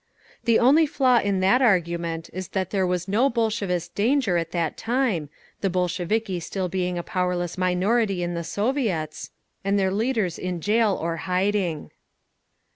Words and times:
The 0.45 0.57
only 0.57 0.87
flaw 0.87 1.19
in 1.19 1.41
that 1.41 1.61
argument 1.61 2.31
is 2.33 2.47
that 2.57 2.71
there 2.71 2.87
was 2.87 3.07
no 3.07 3.29
"Bolshevist 3.29 3.93
danger" 3.93 4.35
at 4.35 4.49
that 4.49 4.75
time, 4.75 5.29
the 5.59 5.69
Bolsheviki 5.69 6.39
still 6.39 6.67
being 6.67 6.97
a 6.97 7.03
powerless 7.03 7.55
minority 7.55 8.23
in 8.23 8.33
the 8.33 8.43
Soviets, 8.43 9.29
and 9.63 9.77
their 9.77 9.91
leaders 9.91 10.39
in 10.39 10.59
jail 10.59 10.97
or 10.99 11.17
hiding. 11.17 11.91